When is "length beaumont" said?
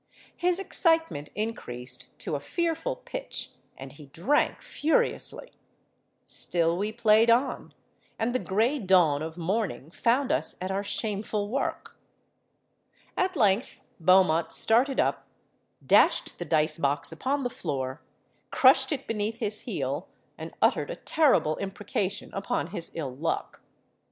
13.35-14.51